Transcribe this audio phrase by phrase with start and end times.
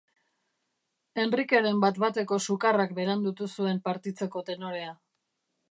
[1.23, 4.99] Henrikeren bat-bateko sukarrak berandutu zuen partitzeko tenorea.